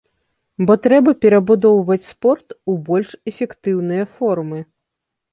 [0.67, 4.59] Бо трэба перабудоўваць спорт у больш эфектыўныя формы.